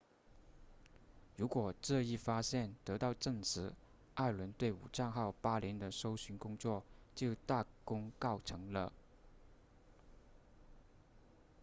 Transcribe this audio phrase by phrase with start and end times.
[1.37, 3.71] 如果这一发现得到证实
[4.15, 6.81] 艾伦对武藏号8年的搜寻工作
[7.13, 8.91] 就大功告成了